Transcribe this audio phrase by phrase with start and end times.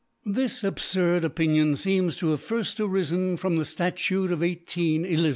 [0.25, 4.77] This abfurd Opinion feems to have firfl: arifen from the Statute of 1 8 *
[5.05, 5.29] Eliz.